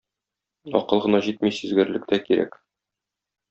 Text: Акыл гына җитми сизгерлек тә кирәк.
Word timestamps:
Акыл 0.79 1.03
гына 1.03 1.21
җитми 1.27 1.53
сизгерлек 1.59 2.11
тә 2.13 2.23
кирәк. 2.27 2.61